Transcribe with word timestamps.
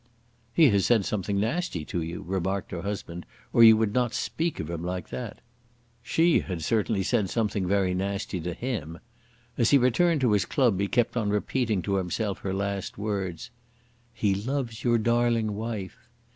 "He 0.51 0.71
has 0.71 0.87
said 0.87 1.05
something 1.05 1.39
nasty 1.39 1.85
to 1.85 2.01
you," 2.01 2.23
remarked 2.25 2.71
her 2.71 2.81
husband, 2.81 3.23
"or 3.53 3.63
you 3.63 3.77
would 3.77 3.93
not 3.93 4.15
speak 4.15 4.59
of 4.59 4.67
him 4.67 4.83
like 4.83 5.09
that." 5.09 5.41
She 6.01 6.39
had 6.39 6.63
certainly 6.63 7.03
said 7.03 7.29
something 7.29 7.67
very 7.67 7.93
nasty 7.93 8.41
to 8.41 8.55
him. 8.55 8.97
As 9.59 9.69
he 9.69 9.77
returned 9.77 10.21
to 10.21 10.31
his 10.31 10.45
club 10.45 10.79
he 10.79 10.87
kept 10.87 11.15
on 11.15 11.29
repeating 11.29 11.83
to 11.83 11.97
himself 11.97 12.39
her 12.39 12.51
last 12.51 12.97
words; 12.97 13.51
"He 14.11 14.33
loves 14.33 14.83
your 14.83 14.97
darling 14.97 15.53
wife." 15.53 15.99